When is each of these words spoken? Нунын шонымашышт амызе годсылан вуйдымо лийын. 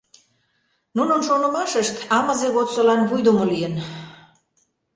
Нунын 0.95 1.21
шонымашышт 1.27 1.95
амызе 2.17 2.47
годсылан 2.55 3.01
вуйдымо 3.09 3.45
лийын. 3.51 3.75